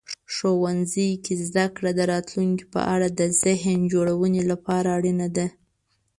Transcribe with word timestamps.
ښوونځي 0.33 1.09
کې 1.23 1.33
زده 1.47 1.65
کړه 1.75 1.91
د 1.95 2.01
راتلونکي 2.13 2.65
په 2.73 2.81
اړه 2.93 3.07
د 3.19 3.21
ذهن 3.43 3.77
جوړونې 3.93 4.41
لپاره 4.51 4.87
اړینه 4.97 5.27
ده. 5.37 5.47